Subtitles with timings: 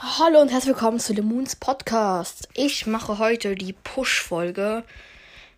[0.00, 2.48] Hallo und herzlich willkommen zu Lemons Podcast.
[2.54, 4.84] Ich mache heute die Push-Folge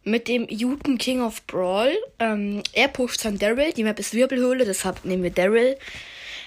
[0.02, 1.92] mit dem Juten King of Brawl.
[2.18, 5.76] Ähm, er pusht sein Daryl, die Map ist Wirbelhöhle, deshalb nehmen wir Daryl.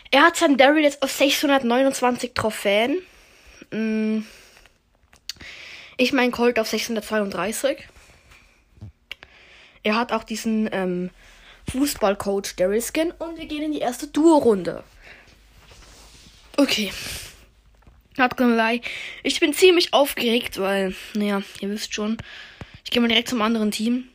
[0.09, 2.97] Er hat sein Daryl jetzt auf 629 Trophäen.
[3.69, 4.21] Mm.
[5.97, 7.77] Ich mein Colt auf 632.
[9.83, 11.11] Er hat auch diesen ähm,
[11.71, 14.83] Fußballcoach Daryl Skin und wir gehen in die erste Duo-Runde.
[16.57, 16.91] Okay.
[18.17, 18.81] Lie.
[19.23, 22.17] Ich bin ziemlich aufgeregt, weil, naja, ihr wisst schon.
[22.83, 24.07] Ich gehe mal direkt zum anderen Team.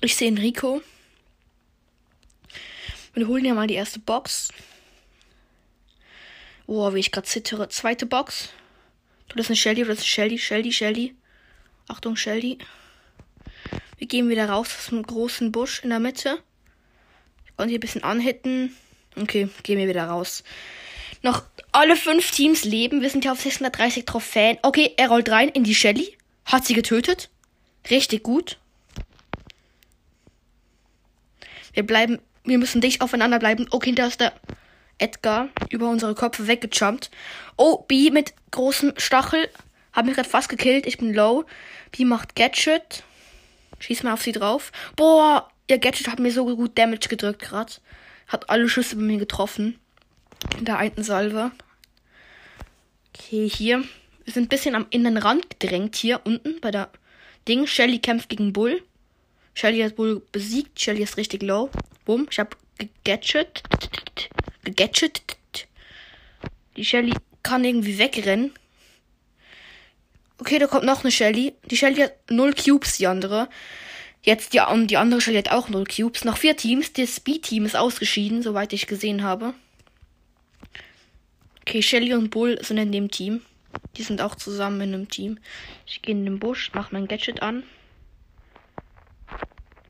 [0.00, 0.80] Ich sehe Enrico.
[3.14, 4.50] Wir holen ja mal die erste Box.
[6.66, 7.68] Boah, wie ich gerade zittere.
[7.68, 8.50] Zweite Box.
[9.28, 11.14] Das ist eine Shelly, das ist Shelly, Shelly, Shelly.
[11.88, 12.58] Achtung, Shelly.
[13.98, 16.38] Wir gehen wieder raus aus dem großen Busch in der Mitte.
[17.46, 18.76] Ich konnte hier ein bisschen anhitten.
[19.16, 20.44] Okay, gehen wir wieder raus.
[21.22, 23.02] Noch alle fünf Teams leben.
[23.02, 24.58] Wir sind ja auf 630 Trophäen.
[24.62, 26.16] Okay, er rollt rein in die Shelly.
[26.44, 27.28] Hat sie getötet.
[27.90, 28.58] Richtig gut.
[31.72, 33.66] Wir bleiben, wir müssen dicht aufeinander bleiben.
[33.70, 34.32] Okay, da ist der
[34.98, 37.10] Edgar über unsere Köpfe weggejumpt.
[37.56, 39.48] Oh, B mit großem Stachel.
[39.92, 40.86] Hab mich gerade fast gekillt.
[40.86, 41.44] Ich bin low.
[41.92, 43.02] B macht Gadget.
[43.78, 44.72] Schieß mal auf sie drauf.
[44.96, 47.74] Boah, ihr Gadget hat mir so gut Damage gedrückt gerade.
[48.26, 49.78] Hat alle Schüsse bei mir getroffen.
[50.58, 51.50] In der einen Salve.
[53.14, 53.84] Okay, hier.
[54.24, 56.90] Wir sind ein bisschen am in den Rand gedrängt hier unten bei der
[57.46, 57.66] Ding.
[57.66, 58.82] Shelly kämpft gegen Bull.
[59.54, 60.80] Shelly hat Bull besiegt.
[60.80, 61.70] Shelly ist richtig low.
[62.04, 62.26] Bumm.
[62.30, 63.62] Ich hab gegatchet.
[64.64, 65.22] Gegatchet.
[66.76, 68.52] Die Shelly kann irgendwie wegrennen.
[70.38, 71.54] Okay, da kommt noch eine Shelly.
[71.70, 73.48] Die Shelly hat null Cubes, die andere.
[74.22, 76.24] Jetzt die, die andere Shelly hat auch null Cubes.
[76.24, 76.92] Noch vier Teams.
[76.92, 79.54] Das Speed-Team ist ausgeschieden, soweit ich gesehen habe.
[81.68, 83.42] Okay, Shelly und Bull sind in dem Team.
[83.98, 85.38] Die sind auch zusammen in einem Team.
[85.84, 87.62] Ich gehe in den Busch, mach mein Gadget an.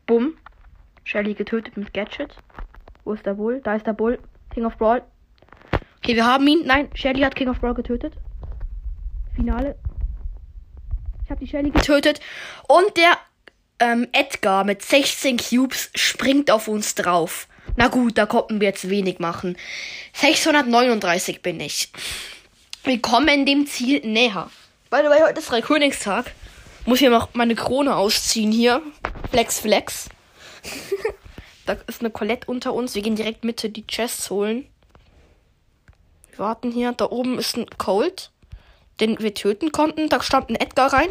[0.04, 0.36] Bumm.
[1.04, 2.34] Shelly getötet mit Gadget.
[3.04, 3.60] Wo ist der Bull?
[3.62, 4.18] Da ist der Bull.
[4.52, 5.04] King of Brawl.
[5.98, 6.66] Okay, wir haben ihn.
[6.66, 8.14] Nein, Shelly hat King of Brawl getötet.
[9.36, 9.78] Finale.
[11.22, 12.18] Ich habe die Shelly getötet.
[12.66, 13.18] Und der
[13.78, 17.46] ähm, Edgar mit 16 Cubes springt auf uns drauf.
[17.76, 19.56] Na gut, da konnten wir jetzt wenig machen.
[20.14, 21.90] 639 bin ich.
[22.84, 24.50] Wir kommen dem Ziel näher.
[24.90, 26.32] By the way, heute ist Dreikönigstag.
[26.86, 28.82] Muss hier noch meine Krone ausziehen hier.
[29.30, 30.08] Flex, flex.
[31.66, 32.94] da ist eine Colette unter uns.
[32.94, 34.66] Wir gehen direkt Mitte die Chests holen.
[36.30, 36.92] Wir warten hier.
[36.92, 38.30] Da oben ist ein Cold,
[39.00, 40.08] den wir töten konnten.
[40.08, 41.10] Da stand ein Edgar rein.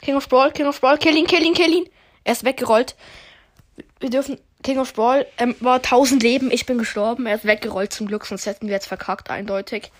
[0.00, 1.88] King of Brawl, King of Brawl, kill ihn, kill ihn, kill ihn.
[2.24, 2.96] Er ist weggerollt.
[4.00, 6.50] Wir dürfen King of Brawl ähm, war 1000 Leben.
[6.50, 7.24] Ich bin gestorben.
[7.26, 9.92] Er ist weggerollt zum Glück, sonst hätten wir jetzt verkackt, eindeutig.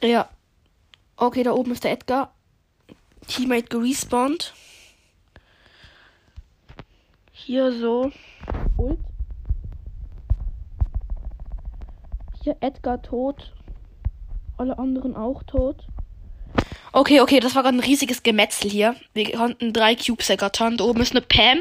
[0.00, 0.28] Ja.
[1.16, 2.32] Okay, da oben ist der Edgar.
[3.26, 4.54] Teammate gerespawnt.
[7.32, 8.12] Hier so.
[8.76, 9.00] Ult.
[12.44, 13.52] Hier Edgar tot.
[14.56, 15.84] Alle anderen auch tot.
[16.92, 18.94] Okay, okay, das war gerade ein riesiges Gemetzel hier.
[19.14, 20.76] Wir konnten drei Cubes ergattern.
[20.76, 21.58] Da oben ist eine Pam.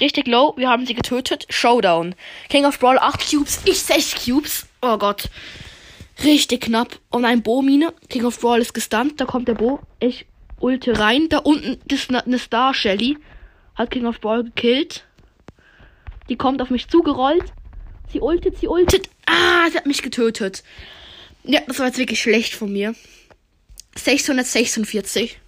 [0.00, 0.54] Richtig low.
[0.56, 1.46] Wir haben sie getötet.
[1.50, 2.14] Showdown.
[2.48, 3.60] King of Brawl 8 Cubes.
[3.64, 4.66] Ich 6 Cubes.
[4.82, 5.28] Oh Gott.
[6.22, 6.98] Richtig knapp.
[7.10, 7.92] Und ein Bo-Mine.
[8.08, 9.20] King of Brawl ist gestunt.
[9.20, 9.80] Da kommt der Bo.
[10.00, 10.26] Ich
[10.60, 11.28] ulte rein.
[11.28, 13.18] Da unten ist eine Star Shelly.
[13.74, 15.04] Hat King of Brawl gekillt.
[16.28, 17.52] Die kommt auf mich zugerollt.
[18.12, 19.08] Sie ultet, sie ultet.
[19.26, 20.62] Ah, sie hat mich getötet.
[21.42, 22.94] Ja, das war jetzt wirklich schlecht von mir.
[23.96, 25.38] 646.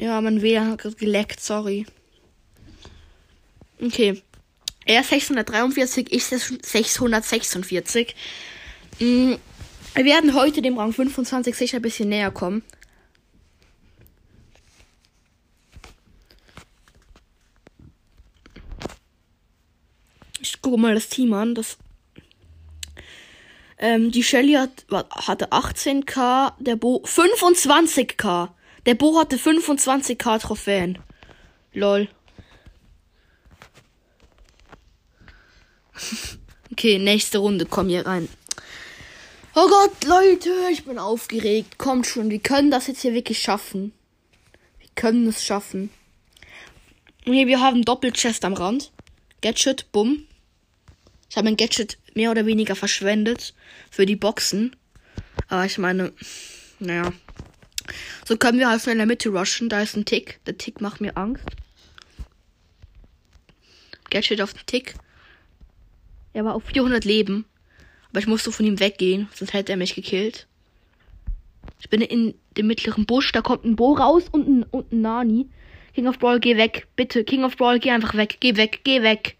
[0.00, 1.84] Ja, mein WLAN hat geleckt, sorry.
[3.82, 4.22] Okay.
[4.86, 8.16] Er 643, ich 646.
[8.98, 9.34] Mm,
[9.94, 12.62] wir werden heute dem Rang 25 sicher ein bisschen näher kommen.
[20.40, 21.54] Ich gucke mal das Team an.
[21.54, 21.76] Das
[23.76, 28.48] ähm, die Shelly hat, hatte 18k, der Bo 25k.
[28.86, 30.98] Der Bo hatte 25k Trophäen.
[31.72, 32.08] Lol.
[36.72, 38.28] okay, nächste Runde, komm hier rein.
[39.54, 41.76] Oh Gott, Leute, ich bin aufgeregt.
[41.76, 43.92] Kommt schon, wir können das jetzt hier wirklich schaffen.
[44.78, 45.90] Wir können es schaffen.
[47.26, 48.92] Okay, wir haben Doppelchest am Rand.
[49.42, 50.26] Gadget, bumm.
[51.28, 53.54] Ich habe mein Gadget mehr oder weniger verschwendet
[53.90, 54.76] für die Boxen.
[55.48, 56.12] Aber ich meine,
[56.78, 57.12] naja.
[58.24, 59.68] So können wir halt in der Mitte rushen.
[59.68, 60.40] Da ist ein Tick.
[60.46, 61.44] Der Tick macht mir Angst.
[64.10, 64.94] Gadget auf den Tick.
[66.32, 67.44] Er war auf 400 Leben.
[68.10, 70.46] Aber ich musste von ihm weggehen, sonst hätte er mich gekillt.
[71.78, 75.00] Ich bin in dem mittleren Busch, da kommt ein Bo raus und ein, und ein
[75.00, 75.48] Nani.
[75.94, 76.88] King of Brawl, geh weg.
[76.96, 78.38] Bitte, King of Brawl, geh einfach weg.
[78.40, 79.36] Geh weg, geh weg.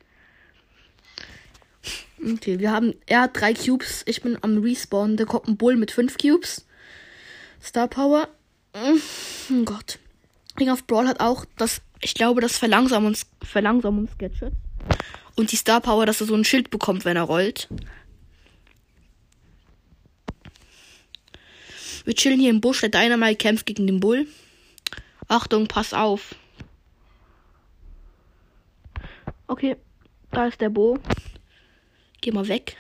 [2.23, 2.95] Okay, wir haben.
[3.07, 4.03] Er hat drei Cubes.
[4.07, 5.17] Ich bin am Respawn.
[5.17, 6.67] Da kommt ein Bull mit fünf Cubes.
[7.63, 8.29] Star Power.
[8.73, 9.99] Oh Gott.
[10.57, 14.53] King of Brawl hat auch das, ich glaube, das Verlangsamungs Verlangsamungs-Gadget.
[15.37, 17.69] Und die Star Power, dass er so ein Schild bekommt, wenn er rollt.
[22.05, 22.81] Wir chillen hier im Busch.
[22.81, 24.27] Der Dynamite kämpft gegen den Bull.
[25.29, 26.35] Achtung, pass auf.
[29.47, 29.77] Okay,
[30.31, 30.99] da ist der Bo.
[32.21, 32.77] Geh mal weg.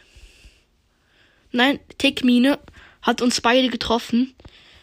[1.52, 2.58] Nein, Tickmine
[3.02, 4.34] hat uns beide getroffen.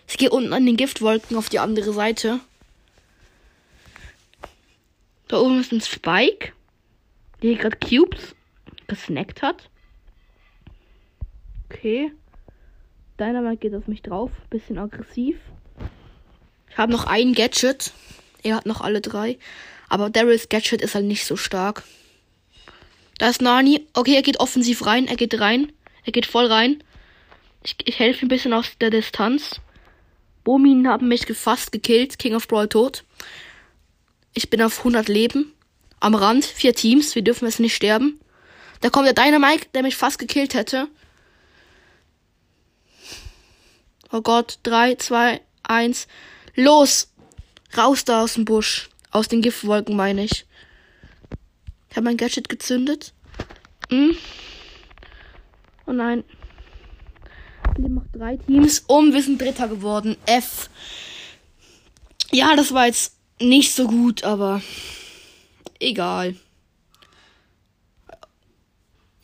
[0.08, 2.40] Ich gehe unten an den Giftwolken auf die andere Seite.
[5.28, 6.54] Da oben ist ein Spike,
[7.44, 8.36] der gerade Cubes
[8.88, 9.70] gesnackt hat.
[11.70, 12.14] Okay.
[13.20, 14.32] Dynamite geht auf mich drauf.
[14.50, 15.38] Bisschen aggressiv.
[16.70, 17.92] Ich habe noch ein Gadget.
[18.44, 19.38] Er hat noch alle drei.
[19.90, 21.84] Aber Daryls Gadget ist halt nicht so stark.
[23.18, 23.86] Da ist Nani.
[23.94, 25.08] Okay, er geht offensiv rein.
[25.08, 25.74] Er geht rein.
[26.06, 26.84] Er geht voll rein.
[27.64, 29.60] Ich, ich helfe ein bisschen aus der Distanz.
[30.48, 32.20] Bomin haben mich fast gekillt.
[32.20, 33.04] King of Brawl tot.
[34.34, 35.52] Ich bin auf 100 Leben.
[36.00, 36.46] Am Rand.
[36.46, 37.16] Vier Teams.
[37.16, 38.18] Wir dürfen jetzt nicht sterben.
[38.80, 40.88] Da kommt der Dynamite, der mich fast gekillt hätte.
[44.10, 44.60] Oh Gott.
[44.64, 46.08] 3, 2, 1.
[46.56, 47.10] Los!
[47.76, 48.88] Raus da aus dem Busch.
[49.12, 50.46] Aus den Giftwolken meine ich.
[51.90, 53.12] Ich habe mein Gadget gezündet.
[53.90, 54.16] Hm?
[55.88, 56.24] Oh nein.
[57.78, 59.14] Wir macht drei Teams um.
[59.14, 60.18] Wir sind Dritter geworden.
[60.26, 60.70] F.
[62.32, 64.62] Ja, das war jetzt nicht so gut, aber
[65.80, 66.36] egal.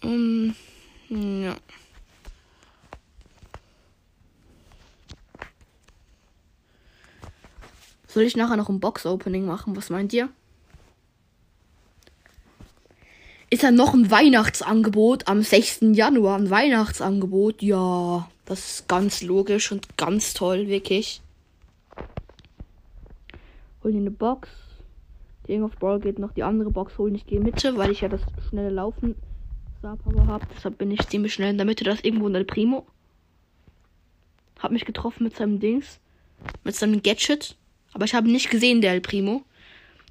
[0.04, 0.56] Um,
[1.10, 1.56] ja.
[8.08, 9.76] Soll ich nachher noch ein Box-Opening machen?
[9.76, 10.30] Was meint ihr?
[13.50, 15.80] Ist da noch ein Weihnachtsangebot am 6.
[15.94, 16.38] Januar?
[16.38, 17.64] Ein Weihnachtsangebot?
[17.64, 21.22] Ja, das ist ganz logisch und ganz toll, wirklich.
[23.84, 24.50] Hol dir eine Box.
[25.46, 27.16] King of Brawl geht noch die andere Box holen.
[27.16, 29.16] Ich gehe Mitte, weil ich ja das schnelle Laufen
[29.80, 30.48] Star Power habe.
[30.56, 31.84] Deshalb bin ich ziemlich schnell in der Mitte.
[31.84, 32.86] Das ist irgendwo ein Primo.
[34.60, 36.00] Hab mich getroffen mit seinem Dings.
[36.64, 37.58] Mit seinem Gadget.
[37.92, 39.44] Aber ich habe nicht gesehen, der El Primo.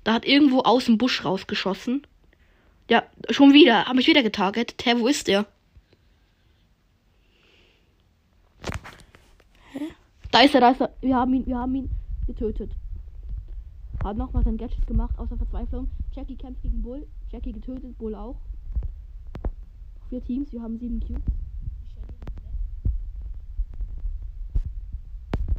[0.04, 2.06] Da hat irgendwo aus dem Busch rausgeschossen.
[2.90, 3.86] Ja, schon wieder.
[3.86, 4.74] Habe ich wieder getarget.
[4.84, 5.46] Hä, wo ist der?
[10.32, 10.90] Da ist er, da ist er.
[11.02, 11.90] Wir haben ihn, wir haben ihn
[12.26, 12.72] getötet.
[14.02, 15.90] Hat nochmal sein Gadget gemacht, außer Verzweiflung.
[16.16, 17.06] Jackie kämpft gegen Bull.
[17.30, 18.40] Jackie getötet, Bull auch.
[20.08, 21.22] Vier Teams, wir haben sieben Cubes.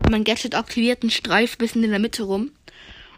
[0.10, 2.52] Mein Gadget aktiviert einen Streif bisschen in der Mitte rum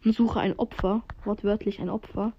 [0.03, 1.03] und suche ein Opfer.
[1.23, 2.33] Wortwörtlich ein Opfer.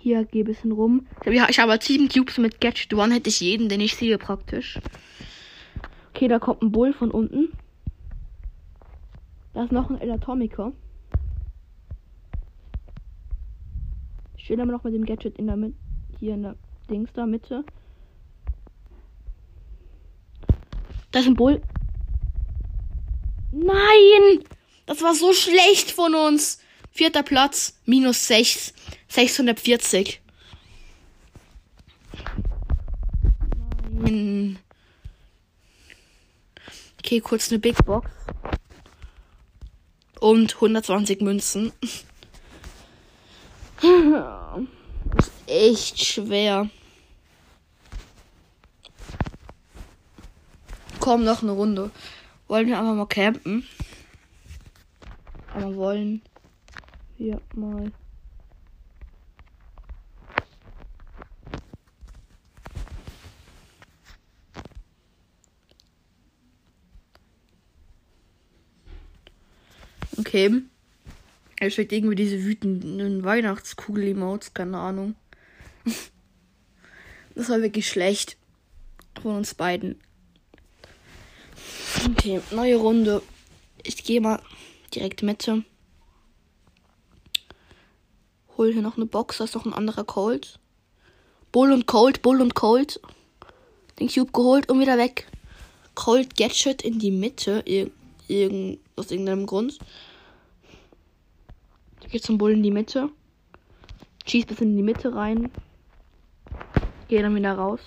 [0.00, 1.06] Hier gehe ein bisschen rum.
[1.26, 4.16] Ich habe, ich habe sieben Cubes mit Gadget One, hätte ich jeden, den ich sehe
[4.16, 4.78] praktisch.
[6.16, 7.52] Okay, da kommt ein Bull von unten.
[9.52, 10.72] Da ist noch ein Elatomiker.
[14.34, 15.76] Ich stehe immer noch mit dem Gadget in der Mitte.
[16.18, 16.56] Hier in der
[16.88, 17.66] Dings da Mitte.
[21.10, 21.60] Da ist ein Bull.
[23.52, 24.42] Nein!
[24.86, 26.62] Das war so schlecht von uns.
[26.92, 28.72] Vierter Platz, minus 6,
[29.08, 30.22] 640.
[33.90, 34.58] Nein.
[37.06, 38.10] Okay, kurz eine Big Box.
[40.18, 41.72] Und 120 Münzen.
[45.16, 46.68] Ist echt schwer.
[50.98, 51.92] Komm, noch eine Runde.
[52.48, 53.64] Wollen wir einfach mal campen?
[55.54, 56.22] Aber wollen
[57.18, 57.92] wir mal.
[70.36, 70.64] Okay.
[71.58, 75.14] Er schickt irgendwie diese wütenden Weihnachtskugel-Emotes, keine Ahnung.
[77.34, 78.38] Das war wirklich schlecht.
[79.20, 80.00] Von uns beiden.
[82.10, 83.22] Okay, neue Runde.
[83.82, 84.40] Ich gehe mal
[84.94, 85.64] direkt Mitte.
[88.56, 90.58] Hol hier noch eine Box, da ist noch ein anderer Cold.
[91.52, 93.00] Bull und Cold, Bull und Cold.
[94.00, 95.26] Den Cube geholt und wieder weg.
[95.94, 97.62] Cold Gadget in die Mitte.
[97.66, 97.90] Ir
[98.28, 99.78] irgend, aus irgendeinem Grund.
[102.08, 103.10] Geht zum Bull in die Mitte.
[104.26, 105.50] Schieß bis in die Mitte rein.
[107.08, 107.80] Gehe dann wieder raus.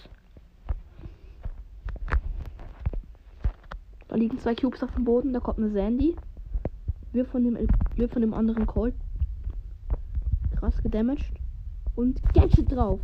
[4.09, 5.31] Da liegen zwei Cubes auf dem Boden.
[5.31, 6.17] Da kommt eine Sandy.
[7.13, 7.57] Wir von dem,
[7.95, 8.93] wir von dem anderen Colt.
[10.57, 11.33] Krass gedamaged.
[11.95, 12.99] Und Gadget drauf.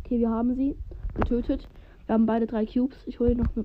[0.00, 0.76] Okay, wir haben sie
[1.14, 1.68] getötet.
[2.06, 2.98] Wir haben beide drei Cubes.
[3.06, 3.64] Ich hole noch eine.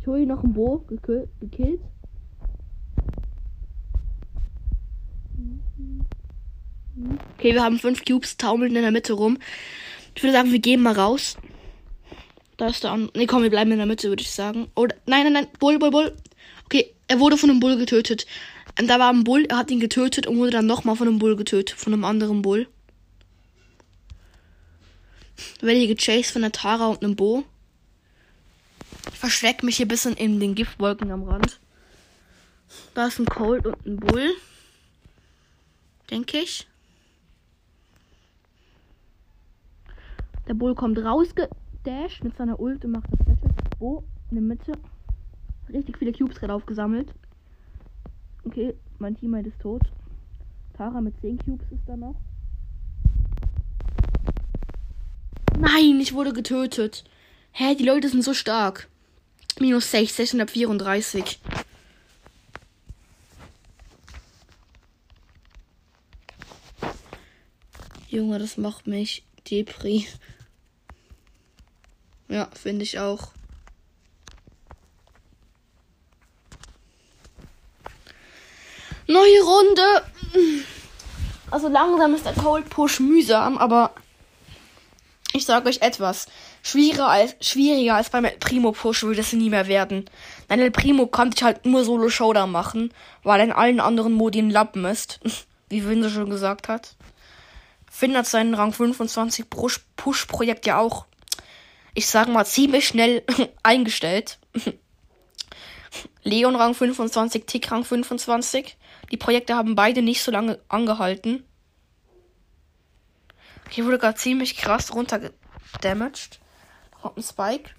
[0.00, 1.80] Ich hole noch ein Bo gekillt.
[7.38, 9.38] Okay, wir haben fünf Cubes, taumeln in der Mitte rum.
[10.16, 11.36] Ich würde sagen, wir gehen mal raus.
[12.56, 13.16] Da ist der andere.
[13.16, 14.68] Ne, komm, wir bleiben in der Mitte, würde ich sagen.
[14.74, 14.96] Oder.
[15.06, 15.46] Nein, nein, nein.
[15.60, 16.16] Bull, Bull, Bull.
[16.64, 18.26] Okay, er wurde von einem Bull getötet.
[18.80, 21.20] Und da war ein Bull, er hat ihn getötet und wurde dann nochmal von einem
[21.20, 21.78] Bull getötet.
[21.78, 22.66] Von einem anderen Bull.
[25.60, 27.44] Werde hier gechased von der Tara und einem Bo.
[29.12, 31.60] Ich verstecke mich hier ein bisschen in den Giftwolken am Rand.
[32.94, 34.34] Da ist ein Cold und ein Bull.
[36.10, 36.67] Denke ich.
[40.48, 43.52] Der Bull kommt rausgedasht mit seiner Ult und macht das Gadget.
[43.80, 44.72] Oh, in der Mitte.
[45.68, 47.12] Richtig viele Cubes gerade aufgesammelt.
[48.44, 49.82] Okay, mein Teammate ist tot.
[50.74, 52.16] Tara mit 10 Cubes ist da noch.
[55.58, 57.04] Nein, ich wurde getötet.
[57.52, 58.88] Hä, die Leute sind so stark.
[59.60, 61.40] Minus 6, 634.
[68.08, 70.06] Junge, das macht mich Depri.
[72.28, 73.28] Ja, finde ich auch.
[79.06, 80.04] Neue Runde.
[81.50, 83.94] Also langsam ist der Cold Push mühsam, aber
[85.32, 86.26] ich sage euch etwas.
[86.62, 90.10] Schwieriger als, schwieriger als beim Primo Push würde es nie mehr werden.
[90.48, 92.92] Nein, El Primo konnte ich halt nur Solo Showdown machen,
[93.22, 95.20] weil in allen anderen Modi ein Lappen ist.
[95.70, 96.96] Wie Winse schon gesagt hat.
[97.90, 101.06] Finn hat seinen Rang 25 Push-Projekt ja auch,
[101.98, 103.24] ich sag mal, ziemlich schnell
[103.64, 104.38] eingestellt.
[106.22, 108.76] Leon Rang 25, Tick Rang 25.
[109.10, 111.42] Die Projekte haben beide nicht so lange angehalten.
[113.70, 116.38] Hier wurde gerade ziemlich krass runtergedamaged.
[116.92, 117.70] Da kommt ein Spike.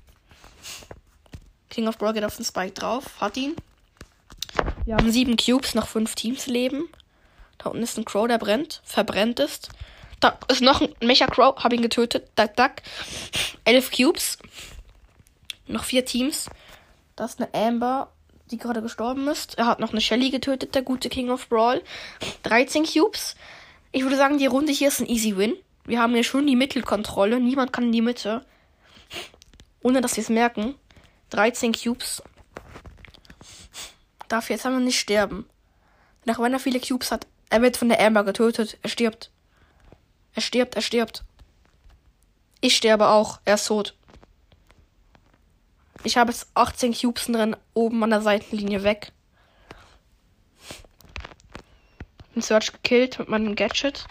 [1.69, 3.21] King of Brawl geht auf den Spike drauf.
[3.21, 3.55] Hat ihn.
[4.83, 6.89] Wir haben sieben Cubes, noch fünf Teams leben.
[7.57, 8.81] Da unten ist ein Crow, der brennt.
[8.83, 9.69] Verbrennt ist.
[10.19, 11.55] Da ist noch ein Mecha Crow.
[11.57, 12.29] Hab ihn getötet.
[12.35, 12.71] Duck, duck.
[13.63, 14.37] Elf Cubes.
[15.67, 16.49] Noch vier Teams.
[17.15, 18.11] Da ist eine Amber,
[18.51, 19.57] die gerade gestorben ist.
[19.57, 21.81] Er hat noch eine Shelly getötet, der gute King of Brawl.
[22.43, 23.35] 13 Cubes.
[23.91, 25.55] Ich würde sagen, die Runde hier ist ein Easy Win.
[25.85, 27.39] Wir haben hier schon die Mittelkontrolle.
[27.39, 28.45] Niemand kann in die Mitte.
[29.81, 30.75] Ohne dass wir es merken.
[31.31, 32.21] 13 Cubes.
[34.27, 35.47] Darf jetzt aber nicht sterben.
[36.25, 38.77] Nach wenn er viele Cubes hat, er wird von der Amber getötet.
[38.83, 39.31] Er stirbt.
[40.39, 41.25] Er stirbt, er stirbt.
[42.61, 43.41] Ich sterbe auch.
[43.43, 43.93] Er ist tot.
[46.05, 49.11] Ich habe jetzt 18 Cubes drin, oben an der Seitenlinie weg.
[52.33, 54.05] Den Search gekillt mit meinem Gadget.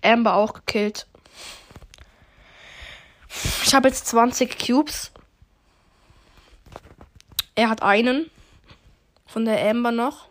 [0.00, 1.08] Amber auch gekillt.
[3.64, 5.10] Ich habe jetzt 20 Cubes.
[7.56, 8.30] Er hat einen.
[9.26, 10.28] Von der Amber noch.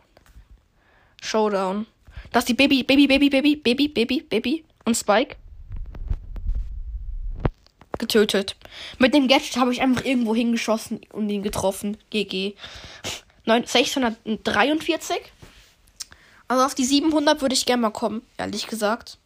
[1.22, 1.86] Showdown.
[2.32, 5.36] Das ist die Baby, Baby, Baby, Baby, Baby, Baby, Baby und Spike.
[7.98, 8.56] Getötet.
[8.98, 11.98] Mit dem Gadget habe ich einfach irgendwo hingeschossen und ihn getroffen.
[12.10, 12.56] GG.
[13.46, 15.18] 643.
[16.48, 19.18] Also auf die 700 würde ich gerne mal kommen, ehrlich gesagt.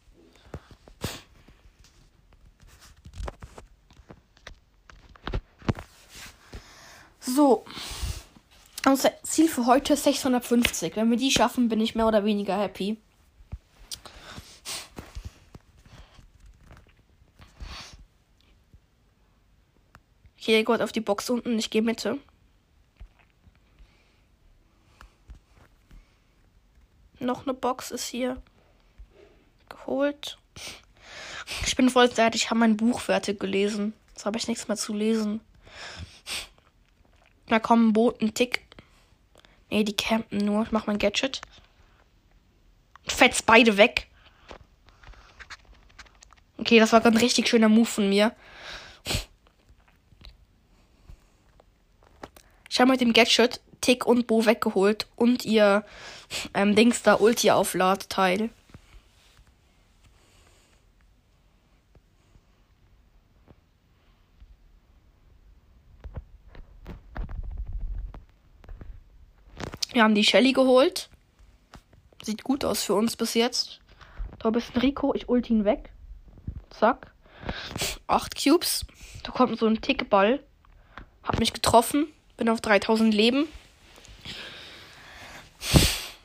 [7.20, 7.66] So.
[8.86, 10.96] Unser Ziel für heute ist 650.
[10.96, 12.98] Wenn wir die schaffen, bin ich mehr oder weniger happy.
[20.46, 21.58] Hier geht auf die Box unten.
[21.58, 22.20] Ich gehe Mitte.
[27.20, 28.40] Noch eine Box ist hier
[29.70, 30.38] geholt.
[31.66, 32.44] Ich bin voll fertig.
[32.44, 33.94] Ich habe mein Buch fertig gelesen.
[34.10, 35.42] Jetzt habe ich nichts mehr zu lesen.
[37.48, 38.62] Da kommen Boten, Tick.
[39.72, 40.62] Nee, die campen nur.
[40.62, 41.42] Ich mach mein Gadget.
[43.08, 44.12] Fetz beide weg.
[46.60, 48.36] Okay, das war ein richtig schöner Move von mir.
[52.76, 55.86] Ich habe mit dem Gadget Tick und Bo weggeholt und ihr
[56.54, 58.50] ähm, Dings da Ulti aufladteil.
[69.94, 71.08] Wir haben die Shelly geholt.
[72.24, 73.80] Sieht gut aus für uns bis jetzt.
[74.40, 75.14] Da bist ein Rico.
[75.14, 75.94] Ich ulti ihn weg.
[76.72, 77.14] Zack.
[78.08, 78.86] Acht Cubes.
[79.24, 80.44] Da kommt so ein Tickball.
[81.24, 82.08] Hab mich getroffen.
[82.38, 83.48] Bin auf 3000 Leben.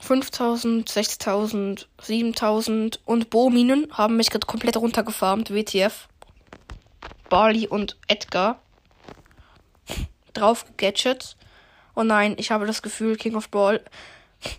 [0.01, 5.55] 5000, 6000, 7000 und Bo-Minen haben mich gerade komplett runtergefarmt.
[5.55, 6.09] WTF.
[7.29, 8.61] Barley und Edgar.
[10.33, 11.37] Drauf gegadget.
[11.95, 13.85] Oh nein, ich habe das Gefühl, King of Brawl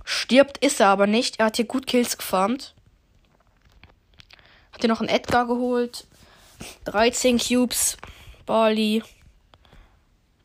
[0.06, 1.40] stirbt, ist er aber nicht.
[1.40, 2.74] Er hat hier gut Kills gefarmt.
[4.72, 6.08] Hat hier noch einen Edgar geholt.
[6.86, 7.98] 13 Cubes.
[8.46, 9.04] Barley.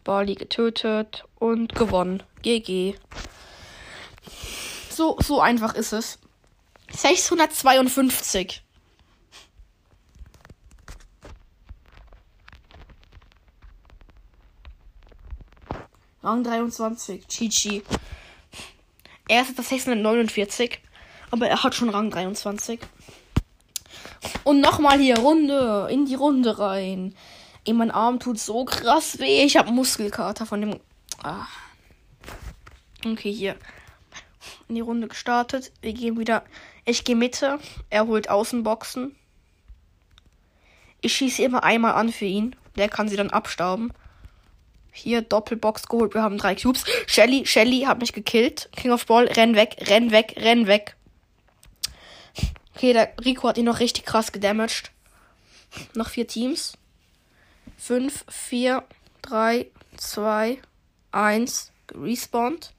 [0.06, 2.22] Barley getötet und gewonnen.
[2.42, 2.94] GG.
[4.88, 6.18] So, so einfach ist es.
[6.92, 8.62] 652.
[16.22, 17.26] Rang 23.
[17.26, 17.82] GG.
[19.28, 20.78] Er ist das 649.
[21.32, 22.80] Aber er hat schon Rang 23.
[24.44, 25.88] Und nochmal hier Runde.
[25.90, 27.14] In die Runde rein.
[27.66, 29.44] Ey, mein Arm tut so krass weh.
[29.44, 30.80] Ich habe Muskelkater von dem.
[31.22, 31.46] Ah.
[33.04, 33.56] Okay, hier
[34.68, 35.72] in die Runde gestartet.
[35.80, 36.44] Wir gehen wieder.
[36.84, 37.58] Ich gehe Mitte.
[37.90, 39.16] Er holt Außenboxen.
[41.00, 42.56] Ich schieße immer einmal an für ihn.
[42.76, 43.92] Der kann sie dann abstauben.
[44.92, 46.14] Hier Doppelbox geholt.
[46.14, 46.84] Wir haben drei Cubes.
[47.06, 48.70] Shelly, Shelly hat mich gekillt.
[48.76, 50.96] King of Ball, renn weg, renn weg, renn weg.
[52.74, 54.90] Okay, der Rico hat ihn noch richtig krass gedamaged.
[55.94, 56.78] Noch vier Teams.
[57.76, 58.84] Fünf, vier,
[59.22, 60.60] drei, zwei,
[61.12, 61.72] eins.
[61.94, 62.72] Respawned.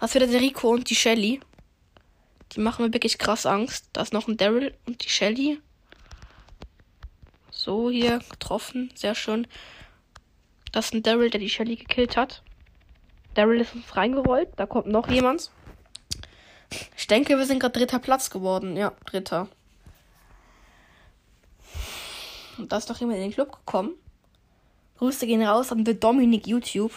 [0.00, 1.40] Das wieder der Rico und die Shelly.
[2.52, 3.88] Die machen mir wirklich krass Angst.
[3.92, 5.60] Da ist noch ein Daryl und die Shelly.
[7.50, 8.90] So, hier getroffen.
[8.94, 9.46] Sehr schön.
[10.72, 12.42] Das ist ein Daryl, der die Shelly gekillt hat.
[13.34, 14.50] Daryl ist uns reingerollt.
[14.56, 15.50] Da kommt noch jemand.
[16.96, 18.76] Ich denke, wir sind gerade dritter Platz geworden.
[18.76, 19.48] Ja, dritter.
[22.58, 23.94] Und da ist noch jemand in den Club gekommen.
[25.00, 26.92] Grüße gehen raus an The Dominic YouTube.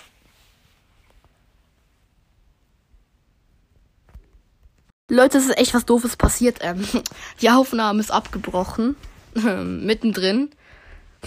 [5.10, 6.58] Leute, es ist echt was Doofes passiert.
[6.60, 6.86] Ähm,
[7.42, 8.98] die Aufnahme ist abgebrochen.
[9.38, 10.50] Ähm, mittendrin.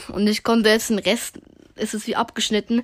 [0.09, 1.41] Und ich konnte jetzt den Rest,
[1.77, 2.83] ist es wie abgeschnitten.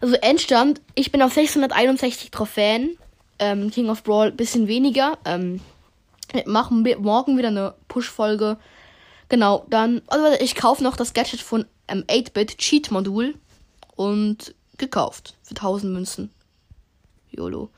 [0.00, 2.98] Also Endstand, ich bin auf 661 Trophäen.
[3.38, 5.18] Ähm, King of Brawl bisschen weniger.
[5.24, 5.60] Ähm,
[6.32, 8.56] wir machen morgen wieder eine Push-Folge.
[9.28, 13.34] Genau, dann, also ich kaufe noch das Gadget von ähm, 8-Bit Cheat Modul.
[13.96, 15.36] Und gekauft.
[15.42, 16.30] Für 1000 Münzen.
[17.30, 17.70] YOLO.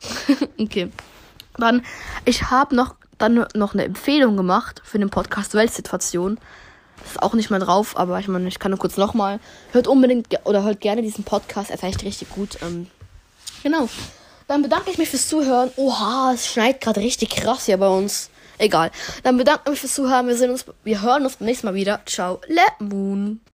[0.58, 0.90] okay.
[1.56, 1.84] Dann,
[2.24, 6.38] ich habe noch dann noch eine Empfehlung gemacht für den Podcast Weltsituation.
[7.04, 9.40] Ist auch nicht mal drauf, aber ich meine, ich kann nur kurz nochmal.
[9.72, 12.58] Hört unbedingt oder hört gerne diesen Podcast, er ist richtig gut.
[12.62, 12.88] Ähm,
[13.62, 13.88] genau.
[14.48, 15.70] Dann bedanke ich mich fürs Zuhören.
[15.76, 18.28] Oha, es schneit gerade richtig krass hier bei uns.
[18.58, 18.90] Egal.
[19.22, 20.26] Dann bedanke ich mich fürs Zuhören.
[20.26, 22.00] Wir sehen uns, wir hören uns beim nächsten Mal wieder.
[22.06, 23.40] Ciao, Le Moon.